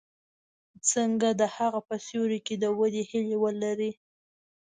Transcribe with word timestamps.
څنګه 0.91 1.29
د 1.39 1.41
هغه 1.55 1.79
په 1.87 1.95
سیوري 2.05 2.39
کې 2.47 2.55
د 2.63 2.65
ودې 2.77 3.03
هیله 3.11 3.37
ولري. 3.43 3.91